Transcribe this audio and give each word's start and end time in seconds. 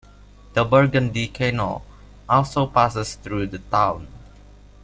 The 0.55 0.65
Burgundy 0.65 1.27
Canal 1.27 1.85
also 2.27 2.65
passes 2.65 3.13
through 3.13 3.45
the 3.45 3.59
town. 3.59 4.07